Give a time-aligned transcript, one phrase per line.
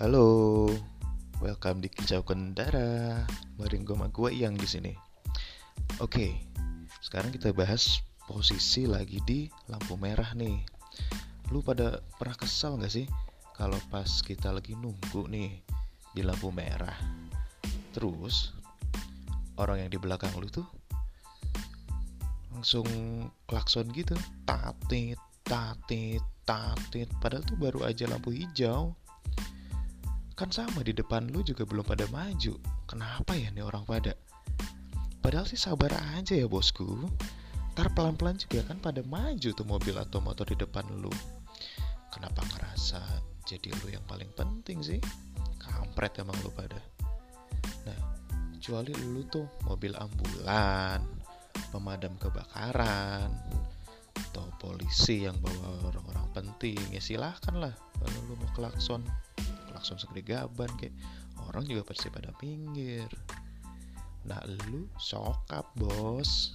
[0.00, 0.64] Halo,
[1.44, 3.20] welcome di Kicau Kendara.
[3.60, 4.96] Bareng gue gue yang di sini.
[6.00, 6.40] Oke,
[7.04, 10.56] sekarang kita bahas posisi lagi di lampu merah nih.
[11.52, 13.04] Lu pada pernah kesal gak sih
[13.52, 15.60] kalau pas kita lagi nunggu nih
[16.16, 16.96] di lampu merah,
[17.92, 18.56] terus
[19.60, 20.64] orang yang di belakang lu tuh
[22.56, 22.88] langsung
[23.44, 24.16] klakson gitu,
[24.48, 27.12] tatit, tatit, tatit.
[27.20, 28.96] Padahal tuh baru aja lampu hijau
[30.40, 32.56] Kan sama di depan lu juga belum pada maju.
[32.88, 34.16] Kenapa ya nih orang pada?
[35.20, 37.04] Padahal sih sabar aja ya bosku.
[37.76, 41.12] Ntar pelan-pelan juga kan pada maju tuh mobil atau motor di depan lu.
[42.08, 43.04] Kenapa ngerasa
[43.44, 44.96] jadi lu yang paling penting sih?
[45.60, 46.80] Kampret emang lu pada.
[47.84, 48.00] Nah,
[48.56, 51.04] kecuali lu tuh mobil ambulan,
[51.68, 53.28] pemadam kebakaran,
[54.16, 59.04] atau polisi yang bawa orang-orang penting ya silahkan lah kalau lu mau klakson
[59.80, 60.92] klakson segede gaban kayak
[61.48, 63.08] orang juga pasti pada pinggir.
[64.28, 66.52] Nah lu sokap bos